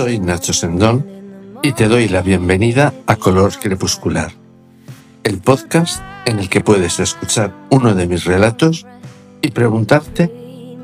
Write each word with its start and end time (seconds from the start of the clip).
Soy 0.00 0.18
Nacho 0.18 0.54
Sendón 0.54 1.06
y 1.62 1.72
te 1.72 1.86
doy 1.86 2.08
la 2.08 2.22
bienvenida 2.22 2.94
a 3.06 3.16
Color 3.16 3.52
Crepuscular, 3.58 4.32
el 5.24 5.40
podcast 5.40 6.00
en 6.24 6.38
el 6.38 6.48
que 6.48 6.62
puedes 6.62 6.98
escuchar 7.00 7.54
uno 7.68 7.94
de 7.94 8.06
mis 8.06 8.24
relatos 8.24 8.86
y 9.42 9.50
preguntarte 9.50 10.32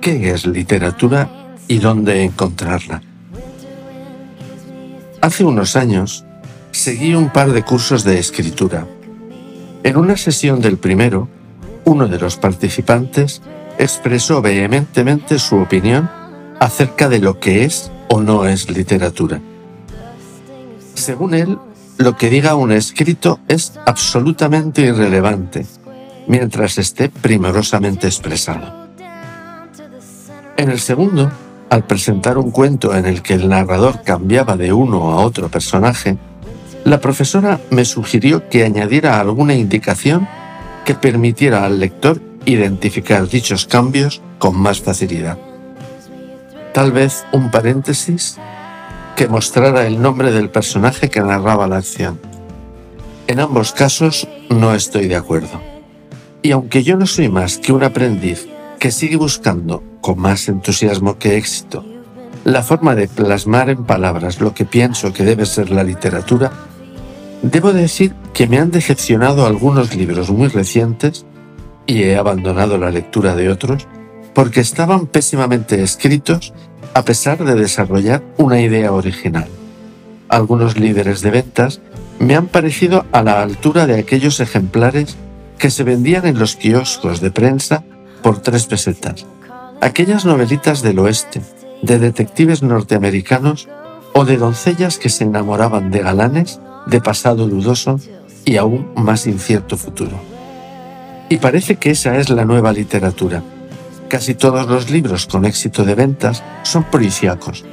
qué 0.03 0.33
es 0.33 0.45
literatura 0.45 1.31
y 1.67 1.79
dónde 1.79 2.25
encontrarla. 2.25 3.01
Hace 5.23 5.45
unos 5.45 5.77
años 5.77 6.27
seguí 6.73 7.15
un 7.15 7.33
par 7.33 7.53
de 7.53 7.63
cursos 7.63 8.05
de 8.05 8.19
escritura. 8.19 8.87
En 9.83 9.97
una 9.97 10.19
sesión 10.19 10.61
del 10.61 10.77
primero, 10.77 11.27
uno 11.87 12.07
de 12.07 12.19
los 12.19 12.37
participantes 12.37 13.41
expresó 13.79 14.43
vehementemente 14.43 15.39
su 15.39 15.57
opinión 15.57 16.11
acerca 16.61 17.09
de 17.09 17.21
lo 17.21 17.41
que 17.41 17.65
es 17.65 17.91
o 18.09 18.21
no 18.21 18.47
es 18.47 18.71
literatura. 18.71 19.41
Según 20.95 21.35
él, 21.35 21.59
lo 21.99 22.17
que 22.17 22.31
diga 22.31 22.55
un 22.55 22.73
escrito 22.73 23.41
es 23.49 23.73
absolutamente 23.87 24.83
irrelevante, 24.83 25.67
mientras 26.27 26.79
esté 26.79 27.09
primorosamente 27.09 28.07
expresado. 28.07 28.87
En 30.57 30.71
el 30.71 30.81
segundo, 30.81 31.31
al 31.71 31.85
presentar 31.85 32.39
un 32.39 32.51
cuento 32.51 32.95
en 32.95 33.07
el 33.07 33.23
que 33.23 33.35
el 33.35 33.49
narrador 33.49 34.03
cambiaba 34.03 34.57
de 34.57 34.73
uno 34.73 35.11
a 35.11 35.17
otro 35.17 35.49
personaje, 35.49 36.17
la 36.85 37.01
profesora 37.01 37.61
me 37.71 37.85
sugirió 37.85 38.49
que 38.49 38.65
añadiera 38.65 39.21
alguna 39.21 39.55
indicación 39.55 40.29
que 40.85 40.95
permitiera 40.95 41.65
al 41.65 41.81
lector 41.81 42.21
identificar 42.45 43.29
dichos 43.29 43.67
cambios 43.67 44.23
con 44.39 44.57
más 44.57 44.81
facilidad. 44.81 45.37
Tal 46.77 46.93
vez 46.93 47.25
un 47.33 47.51
paréntesis 47.51 48.37
que 49.17 49.29
mostrara 49.29 49.87
el 49.87 50.03
nombre 50.03 50.31
del 50.31 50.51
personaje 50.51 51.09
que 51.09 51.23
narraba 51.23 51.67
la 51.67 51.79
acción. 51.79 52.21
En 53.29 53.41
ambos 53.41 53.73
casos 53.73 54.29
no 54.51 54.75
estoy 54.75 55.09
de 55.09 55.17
acuerdo. 55.17 55.59
Y 56.43 56.51
aunque 56.51 56.83
yo 56.83 56.99
no 56.99 57.07
soy 57.07 57.31
más 57.31 57.57
que 57.57 57.73
un 57.73 57.83
aprendiz 57.83 58.47
que 58.79 58.91
sigue 58.91 59.17
buscando, 59.17 59.83
con 60.03 60.19
más 60.19 60.51
entusiasmo 60.51 61.17
que 61.17 61.39
éxito, 61.39 61.83
la 62.45 62.63
forma 62.63 62.95
de 62.95 63.09
plasmar 63.09 63.71
en 63.71 63.85
palabras 63.85 64.43
lo 64.43 64.53
que 64.53 64.67
pienso 64.67 65.15
que 65.15 65.25
debe 65.25 65.47
ser 65.47 65.71
la 65.71 65.83
literatura, 65.83 66.53
debo 67.41 67.73
decir 67.73 68.13
que 68.35 68.49
me 68.49 68.59
han 68.59 68.71
decepcionado 68.71 69.47
algunos 69.47 69.97
libros 69.97 70.29
muy 70.31 70.49
recientes 70.49 71.25
y 71.87 72.03
he 72.03 72.19
abandonado 72.19 72.77
la 72.77 72.91
lectura 72.91 73.35
de 73.35 73.49
otros 73.49 73.89
porque 74.37 74.61
estaban 74.61 75.07
pésimamente 75.07 75.83
escritos 75.83 76.53
a 76.97 77.05
pesar 77.05 77.45
de 77.45 77.55
desarrollar 77.55 78.23
una 78.39 78.59
idea 78.59 78.91
original. 78.91 79.49
Algunos 80.31 80.79
líderes 80.79 81.21
de 81.21 81.31
ventas 81.31 81.83
me 82.19 82.35
han 82.35 82.47
parecido 82.47 83.05
a 83.13 83.23
la 83.23 83.43
altura 83.43 83.87
de 83.87 83.99
aquellos 83.99 84.41
ejemplares 84.41 85.15
que 85.59 85.69
se 85.69 85.85
vendían 85.85 86.25
en 86.25 86.39
los 86.39 86.57
kioscos 86.57 87.21
de 87.21 87.31
prensa 87.31 87.85
por 88.23 88.41
tres 88.41 88.65
pesetas. 88.65 89.27
Aquellas 89.83 90.25
novelitas 90.25 90.81
del 90.81 90.99
oeste, 91.01 91.43
de 91.83 91.99
detectives 91.99 92.63
norteamericanos 92.63 93.69
o 94.15 94.25
de 94.25 94.39
doncellas 94.39 94.97
que 94.97 95.11
se 95.11 95.25
enamoraban 95.25 95.91
de 95.91 95.99
galanes 95.99 96.61
de 96.87 97.03
pasado 97.03 97.47
dudoso 97.47 98.01
y 98.47 98.57
aún 98.57 98.91
más 98.97 99.27
incierto 99.27 99.77
futuro. 99.77 100.19
Y 101.29 101.37
parece 101.37 101.77
que 101.77 101.91
esa 101.91 102.17
es 102.17 102.31
la 102.31 102.47
nueva 102.47 102.73
literatura. 102.73 103.43
Casi 104.09 104.35
todos 104.35 104.69
los 104.69 104.91
libros 104.91 105.27
con 105.27 105.45
éxito 105.45 105.85
de 105.85 105.95
ventas 105.95 106.43
son 106.63 106.85
policíacos. 106.85 107.65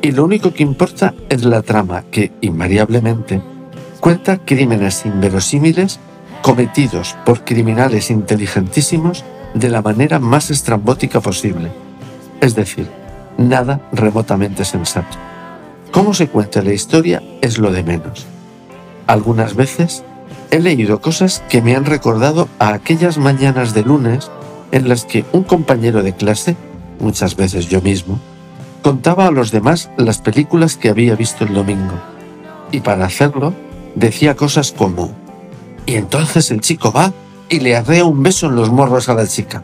Y 0.00 0.12
lo 0.12 0.24
único 0.24 0.52
que 0.52 0.62
importa 0.62 1.14
es 1.28 1.44
la 1.44 1.62
trama 1.62 2.04
que, 2.10 2.32
invariablemente, 2.40 3.42
cuenta 4.00 4.38
crímenes 4.38 5.04
inverosímiles 5.06 5.98
cometidos 6.42 7.16
por 7.24 7.44
criminales 7.44 8.10
inteligentísimos 8.10 9.24
de 9.54 9.68
la 9.70 9.82
manera 9.82 10.18
más 10.18 10.50
estrambótica 10.50 11.20
posible. 11.20 11.70
Es 12.40 12.54
decir, 12.54 12.88
nada 13.38 13.80
remotamente 13.92 14.64
sensato. 14.64 15.16
Cómo 15.90 16.14
se 16.14 16.28
cuenta 16.28 16.62
la 16.62 16.72
historia 16.72 17.22
es 17.40 17.58
lo 17.58 17.70
de 17.70 17.82
menos. 17.82 18.26
Algunas 19.06 19.54
veces 19.54 20.04
he 20.50 20.58
leído 20.60 21.00
cosas 21.00 21.42
que 21.48 21.62
me 21.62 21.76
han 21.76 21.84
recordado 21.84 22.48
a 22.58 22.72
aquellas 22.72 23.18
mañanas 23.18 23.74
de 23.74 23.82
lunes 23.82 24.30
en 24.72 24.88
las 24.88 25.04
que 25.04 25.24
un 25.32 25.44
compañero 25.44 26.02
de 26.02 26.14
clase, 26.14 26.56
muchas 26.98 27.36
veces 27.36 27.68
yo 27.68 27.80
mismo, 27.80 28.18
contaba 28.82 29.26
a 29.26 29.30
los 29.30 29.52
demás 29.52 29.90
las 29.96 30.18
películas 30.18 30.76
que 30.76 30.88
había 30.88 31.14
visto 31.14 31.44
el 31.44 31.54
domingo. 31.54 31.94
Y 32.72 32.80
para 32.80 33.04
hacerlo, 33.04 33.54
decía 33.94 34.34
cosas 34.34 34.72
como, 34.72 35.12
y 35.86 35.94
entonces 35.94 36.50
el 36.50 36.60
chico 36.60 36.90
va 36.90 37.12
y 37.48 37.60
le 37.60 37.76
arrea 37.76 38.04
un 38.04 38.22
beso 38.22 38.46
en 38.46 38.56
los 38.56 38.70
morros 38.70 39.08
a 39.08 39.14
la 39.14 39.26
chica. 39.26 39.62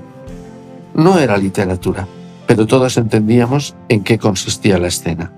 No 0.94 1.18
era 1.18 1.36
literatura, 1.38 2.06
pero 2.46 2.66
todos 2.66 2.96
entendíamos 2.96 3.74
en 3.88 4.04
qué 4.04 4.18
consistía 4.18 4.78
la 4.78 4.88
escena. 4.88 5.32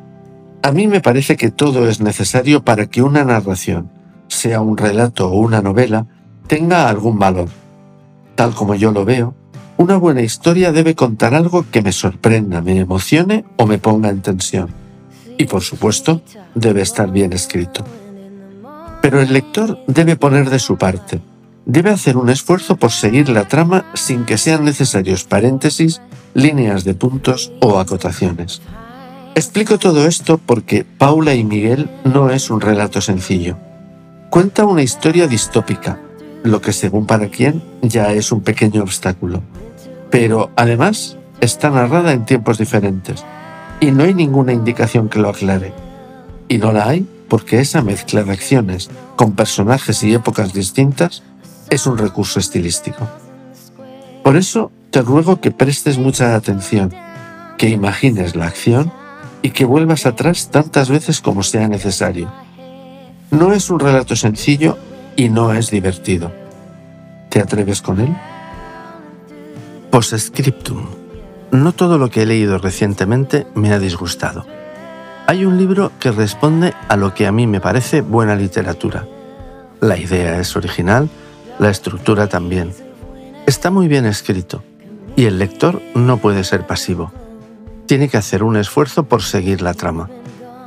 A 0.63 0.73
mí 0.73 0.89
me 0.89 1.01
parece 1.01 1.37
que 1.37 1.51
todo 1.51 1.89
es 1.89 2.01
necesario 2.01 2.65
para 2.65 2.87
que 2.87 3.03
una 3.03 3.25
narración, 3.25 3.91
sea 4.29 4.61
un 4.61 4.77
relato 4.77 5.31
o 5.31 5.39
una 5.39 5.63
novela, 5.63 6.07
tenga 6.47 6.89
algún 6.89 7.19
valor. 7.19 7.49
Tal 8.35 8.55
como 8.55 8.75
yo 8.75 8.91
lo 8.91 9.05
veo, 9.05 9.35
una 9.81 9.97
buena 9.97 10.21
historia 10.21 10.73
debe 10.73 10.95
contar 10.95 11.35
algo 11.35 11.65
que 11.71 11.81
me 11.81 11.93
sorprenda, 11.93 12.61
me 12.61 12.79
emocione 12.79 13.47
o 13.57 13.65
me 13.65 13.79
ponga 13.79 14.11
en 14.11 14.21
tensión. 14.21 14.69
Y 15.39 15.47
por 15.47 15.63
supuesto, 15.63 16.21
debe 16.55 16.83
estar 16.83 17.11
bien 17.11 17.33
escrito. 17.33 17.83
Pero 19.01 19.23
el 19.23 19.33
lector 19.33 19.79
debe 19.87 20.17
poner 20.17 20.51
de 20.51 20.59
su 20.59 20.77
parte, 20.77 21.23
debe 21.65 21.89
hacer 21.89 22.19
un 22.19 22.29
esfuerzo 22.29 22.77
por 22.77 22.93
seguir 22.93 23.31
la 23.31 23.49
trama 23.49 23.87
sin 23.95 24.27
que 24.27 24.37
sean 24.37 24.67
necesarios 24.67 25.25
paréntesis, 25.25 26.03
líneas 26.35 26.85
de 26.85 26.93
puntos 26.93 27.51
o 27.63 27.79
acotaciones. 27.79 28.61
Explico 29.35 29.79
todo 29.79 30.07
esto 30.07 30.37
porque 30.37 30.85
Paula 30.85 31.35
y 31.35 31.43
Miguel 31.43 31.89
no 32.05 32.29
es 32.29 32.51
un 32.51 32.61
relato 32.61 33.01
sencillo. 33.01 33.57
Cuenta 34.29 34.67
una 34.67 34.83
historia 34.83 35.27
distópica, 35.27 35.99
lo 36.43 36.61
que 36.61 36.75
según 36.75 37.07
para 37.07 37.29
quien 37.29 37.63
ya 37.81 38.13
es 38.13 38.31
un 38.31 38.43
pequeño 38.43 38.83
obstáculo. 38.83 39.43
Pero 40.11 40.51
además 40.57 41.17
está 41.41 41.71
narrada 41.71 42.13
en 42.13 42.25
tiempos 42.25 42.59
diferentes 42.59 43.25
y 43.81 43.91
no 43.91 44.05
hay 44.05 44.15
ninguna 44.15 44.53
indicación 44.53 45.09
que 45.09 45.19
lo 45.19 45.29
aclare. 45.29 45.73
Y 46.49 46.59
no 46.59 46.73
la 46.73 46.89
hay 46.89 47.07
porque 47.29 47.61
esa 47.61 47.83
mezcla 47.83 48.23
de 48.23 48.33
acciones 48.33 48.91
con 49.17 49.33
personajes 49.33 50.03
y 50.03 50.13
épocas 50.15 50.53
distintas 50.53 51.23
es 51.71 51.87
un 51.87 51.97
recurso 51.97 52.41
estilístico. 52.41 53.09
Por 54.25 54.37
eso 54.37 54.73
te 54.91 55.03
ruego 55.03 55.41
que 55.41 55.53
prestes 55.53 55.99
mucha 55.99 56.35
atención, 56.35 56.93
que 57.57 57.69
imagines 57.69 58.35
la 58.35 58.47
acción 58.47 58.93
y 59.43 59.51
que 59.51 59.65
vuelvas 59.65 60.07
atrás 60.07 60.49
tantas 60.51 60.91
veces 60.91 61.21
como 61.21 61.43
sea 61.43 61.69
necesario 61.69 62.31
no 63.31 63.53
es 63.53 63.71
un 63.71 63.79
relato 63.79 64.17
sencillo 64.17 64.77
y 65.17 65.29
no 65.29 65.53
es 65.53 65.71
divertido. 65.71 66.33
¿Te 67.29 67.41
atreves 67.41 67.81
con 67.81 68.01
él? 68.01 68.17
Postscriptum. 69.91 70.87
No 71.51 71.73
todo 71.73 71.99
lo 71.99 72.11
que 72.11 72.23
he 72.23 72.27
leído 72.27 72.59
recientemente 72.59 73.49
me 73.57 73.73
ha 73.73 73.81
disgustado. 73.81 74.47
Hay 75.27 75.45
un 75.45 75.59
libro 75.59 75.91
que 75.99 76.13
responde 76.13 76.75
a 76.89 76.97
lo 76.97 77.13
que 77.13 77.27
a 77.27 77.33
mí 77.33 77.49
me 77.49 77.61
parece 77.61 78.01
buena 78.01 78.37
literatura. 78.37 79.09
La 79.81 79.99
idea 79.99 80.39
es 80.39 80.55
original, 80.55 81.11
la 81.59 81.71
estructura 81.71 82.29
también. 82.29 82.73
Está 83.47 83.73
muy 83.73 83.89
bien 83.89 84.07
escrito 84.07 84.63
y 85.17 85.25
el 85.25 85.41
lector 85.41 85.83
no 85.97 86.19
puede 86.19 86.45
ser 86.45 86.69
pasivo. 86.69 87.11
Tiene 87.87 88.09
que 88.09 88.17
hacer 88.17 88.45
un 88.45 88.57
esfuerzo 88.57 89.05
por 89.05 89.23
seguir 89.23 89.61
la 89.61 89.75
trama. 89.75 90.09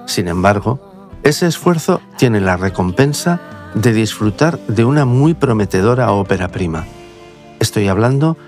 Sin 0.05 0.27
embargo, 0.27 1.09
ese 1.23 1.47
esfuerzo 1.47 2.01
tiene 2.17 2.41
la 2.41 2.57
recompensa 2.57 3.39
de 3.73 3.93
disfrutar 3.93 4.59
de 4.67 4.83
una 4.83 5.05
muy 5.05 5.33
prometedora 5.33 6.11
ópera 6.11 6.49
prima. 6.49 6.85
Estoy 7.61 7.87
hablando 7.87 8.35
de 8.35 8.43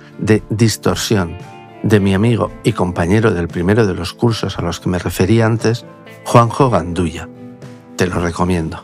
Distorsión, 0.49 1.37
de 1.83 1.99
mi 1.99 2.13
amigo 2.13 2.51
y 2.63 2.71
compañero 2.71 3.31
del 3.31 3.47
primero 3.47 3.85
de 3.85 3.93
los 3.93 4.13
cursos 4.13 4.57
a 4.57 4.61
los 4.61 4.79
que 4.79 4.89
me 4.89 4.99
referí 4.99 5.41
antes, 5.41 5.85
Juanjo 6.23 6.69
Gandulla. 6.69 7.29
Te 7.95 8.07
lo 8.07 8.19
recomiendo. 8.19 8.83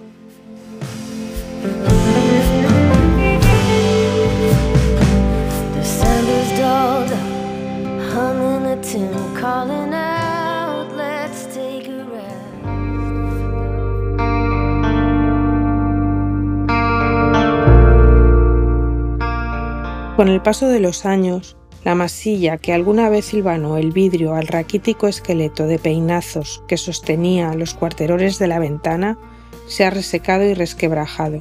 Con 20.22 20.30
el 20.30 20.44
paso 20.44 20.68
de 20.68 20.80
los 20.80 21.08
años, 21.08 21.58
la 21.84 21.96
masilla 21.96 22.60
que 22.60 22.74
alguna 22.74 23.10
vez 23.10 23.26
silvanó 23.26 23.78
el 23.78 23.92
vidrio 23.92 24.36
al 24.36 24.46
raquítico 24.46 25.08
esqueleto 25.08 25.66
de 25.66 25.80
peinazos 25.80 26.64
que 26.68 26.78
sostenía 26.78 27.56
los 27.56 27.74
cuarterones 27.74 28.38
de 28.38 28.46
la 28.46 28.60
ventana, 28.60 29.18
se 29.66 29.84
ha 29.84 29.90
resecado 29.90 30.44
y 30.44 30.54
resquebrajado. 30.54 31.40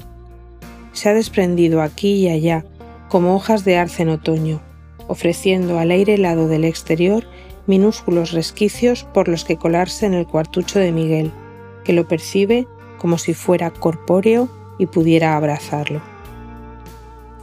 Se 0.94 1.10
ha 1.10 1.12
desprendido 1.12 1.82
aquí 1.82 2.14
y 2.14 2.30
allá, 2.30 2.64
como 3.10 3.36
hojas 3.36 3.66
de 3.66 3.76
arce 3.76 4.04
en 4.04 4.08
otoño, 4.08 4.62
ofreciendo 5.08 5.78
al 5.78 5.90
aire 5.90 6.14
helado 6.14 6.48
del 6.48 6.64
exterior 6.64 7.26
minúsculos 7.66 8.32
resquicios 8.32 9.04
por 9.04 9.28
los 9.28 9.44
que 9.44 9.58
colarse 9.58 10.06
en 10.06 10.14
el 10.14 10.26
cuartucho 10.26 10.78
de 10.78 10.90
Miguel, 10.90 11.32
que 11.84 11.92
lo 11.92 12.08
percibe 12.08 12.66
como 12.96 13.18
si 13.18 13.34
fuera 13.34 13.72
corpóreo 13.72 14.48
y 14.78 14.86
pudiera 14.86 15.36
abrazarlo. 15.36 16.00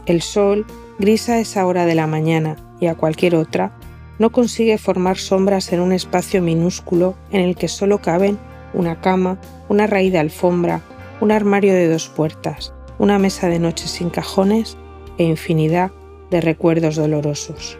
El 0.07 0.23
sol, 0.23 0.65
gris 0.99 1.29
a 1.29 1.39
esa 1.39 1.65
hora 1.65 1.85
de 1.85 1.95
la 1.95 2.07
mañana 2.07 2.55
y 2.79 2.87
a 2.87 2.95
cualquier 2.95 3.35
otra, 3.35 3.77
no 4.19 4.31
consigue 4.31 4.77
formar 4.77 5.17
sombras 5.17 5.71
en 5.71 5.79
un 5.79 5.91
espacio 5.91 6.41
minúsculo 6.41 7.15
en 7.31 7.41
el 7.41 7.55
que 7.55 7.67
solo 7.67 7.99
caben 7.99 8.39
una 8.73 8.99
cama, 8.99 9.39
una 9.69 9.87
raíz 9.87 10.11
de 10.11 10.19
alfombra, 10.19 10.81
un 11.21 11.31
armario 11.31 11.73
de 11.73 11.87
dos 11.87 12.09
puertas, 12.09 12.73
una 12.99 13.19
mesa 13.19 13.47
de 13.47 13.59
noche 13.59 13.87
sin 13.87 14.09
cajones 14.09 14.77
e 15.17 15.23
infinidad 15.23 15.91
de 16.31 16.41
recuerdos 16.41 16.95
dolorosos. 16.95 17.77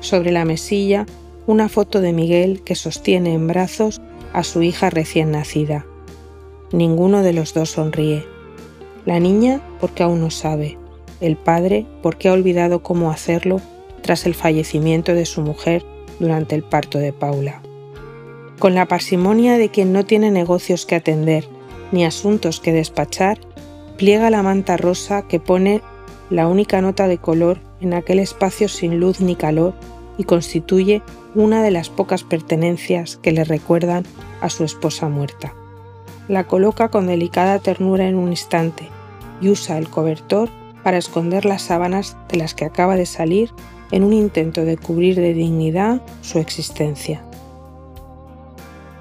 Sobre 0.00 0.32
la 0.32 0.44
mesilla, 0.44 1.06
una 1.46 1.68
foto 1.68 2.00
de 2.00 2.12
Miguel 2.12 2.62
que 2.62 2.74
sostiene 2.74 3.34
en 3.34 3.46
brazos 3.46 4.00
a 4.32 4.42
su 4.42 4.62
hija 4.62 4.90
recién 4.90 5.30
nacida. 5.30 5.86
Ninguno 6.72 7.22
de 7.22 7.32
los 7.32 7.54
dos 7.54 7.70
sonríe. 7.70 8.24
La 9.04 9.20
niña 9.20 9.60
porque 9.80 10.02
aún 10.02 10.20
no 10.20 10.30
sabe, 10.30 10.78
el 11.20 11.36
padre 11.36 11.86
porque 12.02 12.28
ha 12.28 12.32
olvidado 12.32 12.82
cómo 12.82 13.10
hacerlo 13.10 13.60
tras 14.02 14.26
el 14.26 14.34
fallecimiento 14.34 15.14
de 15.14 15.26
su 15.26 15.42
mujer 15.42 15.84
durante 16.18 16.54
el 16.54 16.62
parto 16.62 16.98
de 16.98 17.12
Paula. 17.12 17.62
Con 18.58 18.74
la 18.74 18.86
parsimonia 18.86 19.58
de 19.58 19.68
quien 19.68 19.92
no 19.92 20.04
tiene 20.04 20.30
negocios 20.30 20.86
que 20.86 20.94
atender 20.94 21.48
ni 21.92 22.04
asuntos 22.04 22.60
que 22.60 22.72
despachar, 22.72 23.38
pliega 23.96 24.30
la 24.30 24.42
manta 24.42 24.76
rosa 24.76 25.22
que 25.22 25.40
pone 25.40 25.82
la 26.30 26.48
única 26.48 26.80
nota 26.80 27.06
de 27.08 27.18
color 27.18 27.58
en 27.80 27.94
aquel 27.94 28.18
espacio 28.18 28.68
sin 28.68 28.98
luz 28.98 29.20
ni 29.20 29.36
calor 29.36 29.74
y 30.18 30.24
constituye 30.24 31.02
una 31.34 31.62
de 31.62 31.70
las 31.70 31.90
pocas 31.90 32.24
pertenencias 32.24 33.16
que 33.18 33.32
le 33.32 33.44
recuerdan 33.44 34.04
a 34.40 34.48
su 34.48 34.64
esposa 34.64 35.08
muerta. 35.08 35.54
La 36.28 36.44
coloca 36.44 36.88
con 36.88 37.06
delicada 37.06 37.58
ternura 37.58 38.08
en 38.08 38.16
un 38.16 38.30
instante 38.30 38.88
y 39.40 39.50
usa 39.50 39.78
el 39.78 39.88
cobertor 39.88 40.48
para 40.86 40.98
esconder 40.98 41.46
las 41.46 41.62
sábanas 41.62 42.16
de 42.28 42.36
las 42.36 42.54
que 42.54 42.64
acaba 42.64 42.94
de 42.94 43.06
salir 43.06 43.50
en 43.90 44.04
un 44.04 44.12
intento 44.12 44.64
de 44.64 44.76
cubrir 44.76 45.16
de 45.16 45.34
dignidad 45.34 46.00
su 46.20 46.38
existencia. 46.38 47.24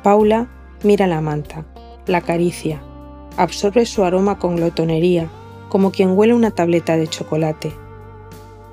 Paula 0.02 0.50
mira 0.82 1.06
la 1.06 1.22
manta, 1.22 1.64
la 2.08 2.18
acaricia, 2.18 2.82
absorbe 3.38 3.86
su 3.86 4.04
aroma 4.04 4.40
con 4.40 4.56
glotonería, 4.56 5.30
como 5.70 5.92
quien 5.92 6.18
huele 6.18 6.34
una 6.34 6.50
tableta 6.50 6.98
de 6.98 7.08
chocolate. 7.08 7.72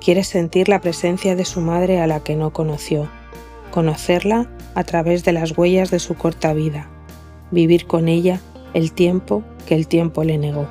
Quiere 0.01 0.23
sentir 0.23 0.67
la 0.67 0.81
presencia 0.81 1.35
de 1.35 1.45
su 1.45 1.61
madre 1.61 2.01
a 2.01 2.07
la 2.07 2.21
que 2.21 2.35
no 2.35 2.51
conoció, 2.51 3.07
conocerla 3.69 4.49
a 4.73 4.83
través 4.85 5.23
de 5.23 5.33
las 5.33 5.55
huellas 5.55 5.91
de 5.91 5.99
su 5.99 6.15
corta 6.15 6.51
vida, 6.55 6.89
vivir 7.51 7.85
con 7.85 8.07
ella 8.07 8.41
el 8.73 8.91
tiempo 8.91 9.43
que 9.67 9.75
el 9.75 9.87
tiempo 9.87 10.23
le 10.23 10.39
negó. 10.39 10.67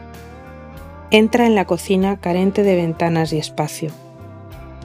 Entra 1.14 1.46
en 1.46 1.54
la 1.54 1.66
cocina 1.66 2.16
carente 2.16 2.62
de 2.62 2.74
ventanas 2.74 3.34
y 3.34 3.36
espacio. 3.36 3.90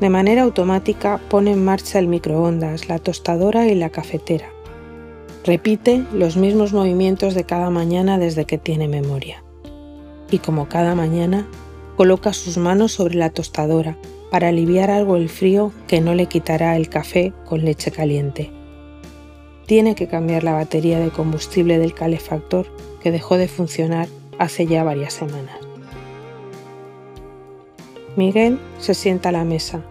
De 0.01 0.09
manera 0.09 0.41
automática 0.41 1.21
pone 1.29 1.53
en 1.53 1.63
marcha 1.63 1.99
el 1.99 2.09
microondas, 2.09 2.89
la 2.89 2.99
tostadora 2.99 3.65
y 3.67 3.75
la 3.75 3.91
cafetera. 3.91 4.49
Repite 5.45 6.03
los 6.11 6.35
mismos 6.35 6.73
movimientos 6.73 7.33
de 7.33 7.45
cada 7.45 7.69
mañana 7.69 8.19
desde 8.19 8.43
que 8.43 8.57
tiene 8.57 8.89
memoria. 8.89 9.41
Y 10.29 10.39
como 10.39 10.67
cada 10.67 10.95
mañana, 10.95 11.47
coloca 11.95 12.33
sus 12.33 12.57
manos 12.57 12.91
sobre 12.91 13.15
la 13.15 13.29
tostadora 13.29 13.97
para 14.29 14.49
aliviar 14.49 14.91
algo 14.91 15.15
el 15.15 15.29
frío 15.29 15.71
que 15.87 16.01
no 16.01 16.13
le 16.13 16.25
quitará 16.25 16.75
el 16.75 16.89
café 16.89 17.31
con 17.45 17.63
leche 17.63 17.89
caliente. 17.89 18.51
Tiene 19.65 19.95
que 19.95 20.09
cambiar 20.09 20.43
la 20.43 20.51
batería 20.51 20.99
de 20.99 21.09
combustible 21.09 21.79
del 21.79 21.93
calefactor 21.93 22.67
que 23.01 23.11
dejó 23.11 23.37
de 23.37 23.47
funcionar 23.47 24.09
hace 24.39 24.67
ya 24.67 24.83
varias 24.83 25.13
semanas. 25.13 25.66
Miguel 28.17 28.59
se 28.79 28.93
sienta 28.93 29.29
a 29.29 29.31
la 29.31 29.45
mesa, 29.45 29.81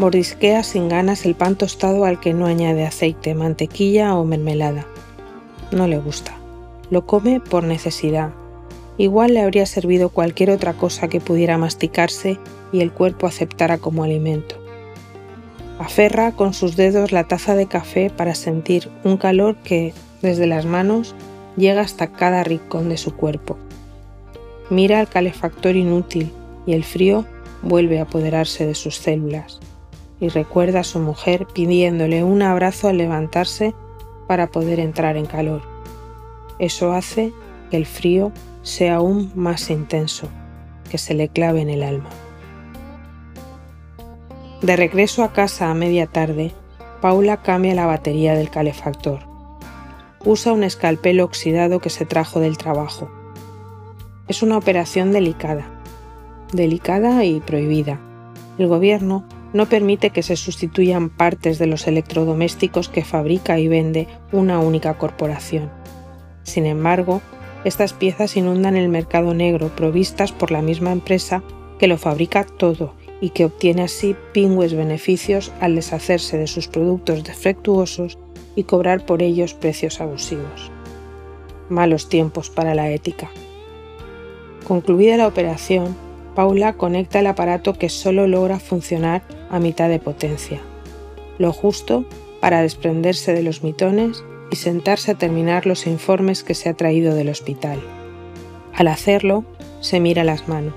mordisquea 0.00 0.64
sin 0.64 0.88
ganas 0.88 1.24
el 1.24 1.36
pan 1.36 1.54
tostado 1.54 2.04
al 2.04 2.18
que 2.18 2.34
no 2.34 2.46
añade 2.46 2.84
aceite, 2.84 3.36
mantequilla 3.36 4.16
o 4.16 4.24
mermelada 4.24 4.86
no 5.74 5.86
le 5.86 5.98
gusta. 5.98 6.32
Lo 6.90 7.06
come 7.06 7.40
por 7.40 7.64
necesidad. 7.64 8.30
Igual 8.96 9.34
le 9.34 9.42
habría 9.42 9.66
servido 9.66 10.08
cualquier 10.08 10.50
otra 10.50 10.74
cosa 10.74 11.08
que 11.08 11.20
pudiera 11.20 11.58
masticarse 11.58 12.38
y 12.72 12.80
el 12.80 12.92
cuerpo 12.92 13.26
aceptara 13.26 13.78
como 13.78 14.04
alimento. 14.04 14.56
Aferra 15.78 16.32
con 16.32 16.54
sus 16.54 16.76
dedos 16.76 17.10
la 17.10 17.24
taza 17.24 17.56
de 17.56 17.66
café 17.66 18.10
para 18.10 18.36
sentir 18.36 18.88
un 19.02 19.16
calor 19.16 19.56
que, 19.56 19.92
desde 20.22 20.46
las 20.46 20.64
manos, 20.64 21.16
llega 21.56 21.80
hasta 21.80 22.12
cada 22.12 22.44
rincón 22.44 22.88
de 22.88 22.96
su 22.96 23.16
cuerpo. 23.16 23.58
Mira 24.70 25.00
al 25.00 25.08
calefactor 25.08 25.74
inútil 25.74 26.32
y 26.66 26.74
el 26.74 26.84
frío 26.84 27.26
vuelve 27.64 27.98
a 27.98 28.02
apoderarse 28.02 28.66
de 28.66 28.74
sus 28.74 28.96
células. 28.96 29.60
Y 30.20 30.28
recuerda 30.28 30.80
a 30.80 30.84
su 30.84 31.00
mujer 31.00 31.46
pidiéndole 31.52 32.22
un 32.22 32.42
abrazo 32.42 32.88
al 32.88 32.98
levantarse 32.98 33.74
para 34.28 34.46
poder 34.46 34.80
entrar 34.80 35.16
en 35.16 35.26
calor. 35.26 35.62
Eso 36.58 36.92
hace 36.92 37.32
que 37.70 37.76
el 37.76 37.86
frío 37.86 38.32
sea 38.62 38.96
aún 38.96 39.32
más 39.34 39.70
intenso, 39.70 40.28
que 40.90 40.98
se 40.98 41.14
le 41.14 41.28
clave 41.28 41.60
en 41.60 41.70
el 41.70 41.82
alma. 41.82 42.10
De 44.62 44.76
regreso 44.76 45.24
a 45.24 45.32
casa 45.32 45.70
a 45.70 45.74
media 45.74 46.06
tarde, 46.06 46.52
Paula 47.02 47.42
cambia 47.42 47.74
la 47.74 47.84
batería 47.84 48.34
del 48.34 48.48
calefactor. 48.48 49.20
Usa 50.24 50.52
un 50.52 50.64
escalpelo 50.64 51.24
oxidado 51.24 51.80
que 51.80 51.90
se 51.90 52.06
trajo 52.06 52.40
del 52.40 52.56
trabajo. 52.56 53.10
Es 54.26 54.42
una 54.42 54.56
operación 54.56 55.12
delicada, 55.12 55.73
delicada 56.54 57.24
y 57.24 57.40
prohibida. 57.40 58.00
El 58.58 58.68
gobierno 58.68 59.24
no 59.52 59.66
permite 59.66 60.10
que 60.10 60.22
se 60.22 60.36
sustituyan 60.36 61.10
partes 61.10 61.58
de 61.58 61.66
los 61.66 61.86
electrodomésticos 61.86 62.88
que 62.88 63.04
fabrica 63.04 63.58
y 63.58 63.68
vende 63.68 64.08
una 64.32 64.58
única 64.58 64.98
corporación. 64.98 65.70
Sin 66.42 66.66
embargo, 66.66 67.22
estas 67.64 67.92
piezas 67.92 68.36
inundan 68.36 68.76
el 68.76 68.88
mercado 68.88 69.32
negro 69.32 69.68
provistas 69.68 70.32
por 70.32 70.50
la 70.50 70.60
misma 70.60 70.92
empresa 70.92 71.42
que 71.78 71.86
lo 71.86 71.98
fabrica 71.98 72.44
todo 72.44 72.94
y 73.20 73.30
que 73.30 73.44
obtiene 73.44 73.82
así 73.82 74.14
pingües 74.32 74.74
beneficios 74.74 75.52
al 75.60 75.76
deshacerse 75.76 76.36
de 76.36 76.46
sus 76.46 76.68
productos 76.68 77.24
defectuosos 77.24 78.18
y 78.56 78.64
cobrar 78.64 79.06
por 79.06 79.22
ellos 79.22 79.54
precios 79.54 80.00
abusivos. 80.00 80.70
Malos 81.68 82.08
tiempos 82.08 82.50
para 82.50 82.74
la 82.74 82.90
ética. 82.90 83.30
Concluida 84.66 85.16
la 85.16 85.26
operación, 85.26 85.96
Paula 86.34 86.72
conecta 86.72 87.20
el 87.20 87.26
aparato 87.26 87.74
que 87.74 87.88
solo 87.88 88.26
logra 88.26 88.58
funcionar 88.58 89.22
a 89.50 89.60
mitad 89.60 89.88
de 89.88 90.00
potencia, 90.00 90.60
lo 91.38 91.52
justo 91.52 92.04
para 92.40 92.62
desprenderse 92.62 93.32
de 93.32 93.42
los 93.42 93.62
mitones 93.62 94.24
y 94.50 94.56
sentarse 94.56 95.12
a 95.12 95.14
terminar 95.14 95.66
los 95.66 95.86
informes 95.86 96.42
que 96.42 96.54
se 96.54 96.68
ha 96.68 96.74
traído 96.74 97.14
del 97.14 97.28
hospital. 97.28 97.80
Al 98.74 98.88
hacerlo, 98.88 99.44
se 99.80 100.00
mira 100.00 100.24
las 100.24 100.48
manos, 100.48 100.74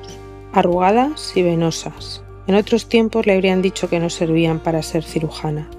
arrugadas 0.54 1.34
y 1.36 1.42
venosas. 1.42 2.24
En 2.46 2.56
otros 2.56 2.88
tiempos 2.88 3.26
le 3.26 3.34
habrían 3.34 3.62
dicho 3.62 3.90
que 3.90 4.00
no 4.00 4.10
servían 4.10 4.60
para 4.60 4.84
ser 4.84 5.04
cirujana. 5.04 5.70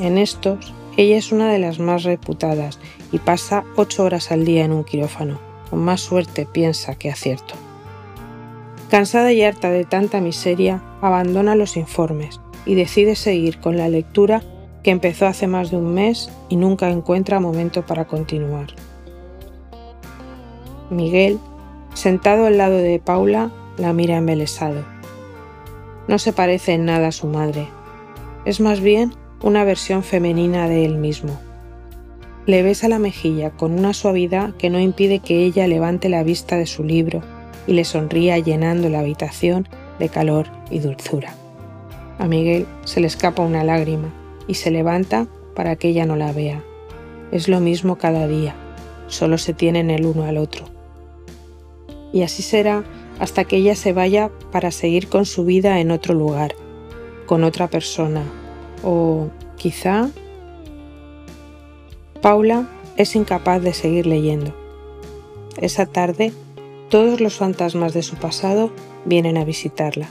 En 0.00 0.18
estos, 0.18 0.72
ella 0.96 1.16
es 1.16 1.32
una 1.32 1.52
de 1.52 1.58
las 1.58 1.78
más 1.78 2.04
reputadas 2.04 2.78
y 3.12 3.18
pasa 3.18 3.64
ocho 3.76 4.04
horas 4.04 4.30
al 4.30 4.44
día 4.44 4.64
en 4.64 4.72
un 4.72 4.84
quirófano. 4.84 5.38
Con 5.68 5.80
más 5.80 6.00
suerte 6.00 6.46
piensa 6.50 6.94
que 6.94 7.10
acierto. 7.10 7.65
Cansada 8.90 9.32
y 9.32 9.42
harta 9.42 9.70
de 9.70 9.84
tanta 9.84 10.20
miseria, 10.20 10.80
abandona 11.00 11.56
los 11.56 11.76
informes 11.76 12.40
y 12.64 12.76
decide 12.76 13.16
seguir 13.16 13.58
con 13.58 13.76
la 13.76 13.88
lectura 13.88 14.42
que 14.84 14.92
empezó 14.92 15.26
hace 15.26 15.48
más 15.48 15.72
de 15.72 15.76
un 15.76 15.92
mes 15.92 16.30
y 16.48 16.54
nunca 16.54 16.88
encuentra 16.90 17.40
momento 17.40 17.84
para 17.84 18.04
continuar. 18.04 18.68
Miguel, 20.88 21.40
sentado 21.94 22.46
al 22.46 22.58
lado 22.58 22.76
de 22.76 23.00
Paula, 23.00 23.50
la 23.76 23.92
mira 23.92 24.18
embelesado. 24.18 24.84
No 26.06 26.20
se 26.20 26.32
parece 26.32 26.74
en 26.74 26.84
nada 26.84 27.08
a 27.08 27.12
su 27.12 27.26
madre. 27.26 27.66
Es 28.44 28.60
más 28.60 28.80
bien 28.80 29.12
una 29.42 29.64
versión 29.64 30.04
femenina 30.04 30.68
de 30.68 30.84
él 30.84 30.96
mismo. 30.96 31.36
Le 32.46 32.62
besa 32.62 32.86
la 32.86 33.00
mejilla 33.00 33.50
con 33.50 33.76
una 33.76 33.92
suavidad 33.92 34.54
que 34.54 34.70
no 34.70 34.78
impide 34.78 35.18
que 35.18 35.44
ella 35.44 35.66
levante 35.66 36.08
la 36.08 36.22
vista 36.22 36.56
de 36.56 36.66
su 36.66 36.84
libro 36.84 37.22
y 37.66 37.72
le 37.72 37.84
sonría 37.84 38.38
llenando 38.38 38.88
la 38.88 39.00
habitación 39.00 39.68
de 39.98 40.08
calor 40.08 40.46
y 40.70 40.78
dulzura. 40.78 41.34
A 42.18 42.26
Miguel 42.26 42.66
se 42.84 43.00
le 43.00 43.06
escapa 43.06 43.42
una 43.42 43.64
lágrima 43.64 44.12
y 44.46 44.54
se 44.54 44.70
levanta 44.70 45.26
para 45.54 45.76
que 45.76 45.88
ella 45.88 46.06
no 46.06 46.16
la 46.16 46.32
vea. 46.32 46.62
Es 47.32 47.48
lo 47.48 47.60
mismo 47.60 47.96
cada 47.96 48.26
día, 48.28 48.54
solo 49.08 49.38
se 49.38 49.52
tienen 49.52 49.90
el 49.90 50.06
uno 50.06 50.24
al 50.24 50.36
otro. 50.36 50.64
Y 52.12 52.22
así 52.22 52.42
será 52.42 52.84
hasta 53.18 53.44
que 53.44 53.56
ella 53.56 53.74
se 53.74 53.92
vaya 53.92 54.30
para 54.52 54.70
seguir 54.70 55.08
con 55.08 55.26
su 55.26 55.44
vida 55.44 55.80
en 55.80 55.90
otro 55.90 56.14
lugar, 56.14 56.54
con 57.26 57.44
otra 57.44 57.68
persona, 57.68 58.22
o 58.82 59.28
quizá... 59.56 60.10
Paula 62.22 62.68
es 62.96 63.14
incapaz 63.14 63.62
de 63.62 63.74
seguir 63.74 64.06
leyendo. 64.06 64.54
Esa 65.58 65.86
tarde, 65.86 66.32
todos 66.88 67.20
los 67.20 67.34
fantasmas 67.36 67.92
de 67.94 68.02
su 68.02 68.16
pasado 68.16 68.70
vienen 69.04 69.36
a 69.36 69.44
visitarla. 69.44 70.08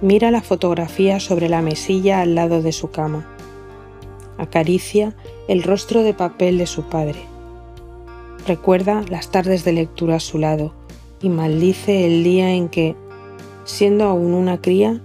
Mira 0.00 0.32
la 0.32 0.42
fotografía 0.42 1.20
sobre 1.20 1.48
la 1.48 1.62
mesilla 1.62 2.20
al 2.20 2.34
lado 2.34 2.60
de 2.60 2.72
su 2.72 2.90
cama. 2.90 3.28
Acaricia 4.36 5.14
el 5.46 5.62
rostro 5.62 6.02
de 6.02 6.12
papel 6.12 6.58
de 6.58 6.66
su 6.66 6.82
padre. 6.84 7.20
Recuerda 8.46 9.04
las 9.08 9.30
tardes 9.30 9.64
de 9.64 9.72
lectura 9.72 10.16
a 10.16 10.20
su 10.20 10.38
lado 10.38 10.74
y 11.20 11.28
maldice 11.28 12.04
el 12.04 12.24
día 12.24 12.50
en 12.50 12.68
que, 12.68 12.96
siendo 13.64 14.04
aún 14.04 14.34
una 14.34 14.60
cría, 14.60 15.00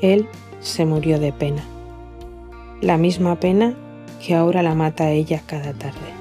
él 0.00 0.28
se 0.60 0.84
murió 0.86 1.18
de 1.18 1.32
pena. 1.32 1.64
La 2.80 2.98
misma 2.98 3.40
pena 3.40 3.74
que 4.24 4.36
ahora 4.36 4.62
la 4.62 4.76
mata 4.76 5.10
ella 5.10 5.42
cada 5.44 5.72
tarde. 5.72 6.15